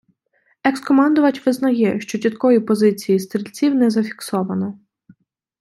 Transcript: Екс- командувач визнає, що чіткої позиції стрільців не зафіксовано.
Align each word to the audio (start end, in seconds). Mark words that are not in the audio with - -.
Екс- 0.63 0.79
командувач 0.81 1.45
визнає, 1.45 1.99
що 2.01 2.19
чіткої 2.19 2.59
позиції 2.59 3.19
стрільців 3.19 3.75
не 3.75 3.89
зафіксовано. 3.89 4.79